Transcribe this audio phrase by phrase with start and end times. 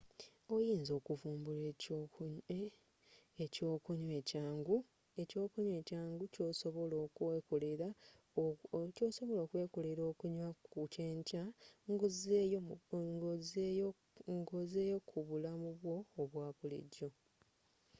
[0.55, 1.61] oyinza okuvumbula
[5.23, 7.87] ekyokunywa ekyangu kyosobola okwekolela
[10.09, 11.43] okunya ku kyenkya
[11.91, 12.03] nga
[13.33, 17.09] ozzeeyo ku bulamu bwo obwa bulijjo